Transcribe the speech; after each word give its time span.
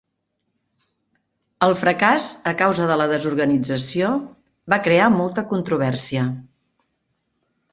El 1.67 1.73
fracàs 1.81 2.29
a 2.51 2.55
causa 2.61 2.87
de 2.91 2.97
la 3.01 3.07
desorganització 3.11 4.09
va 4.75 4.81
crear 4.89 5.11
molta 5.21 5.45
controvèrsia. 5.53 6.25